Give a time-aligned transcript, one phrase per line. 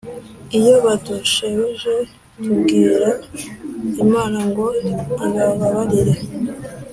[0.57, 1.93] iyo badushebeje
[2.43, 3.09] tubwira
[4.03, 4.65] imana ngo
[5.25, 6.15] ibaba barire.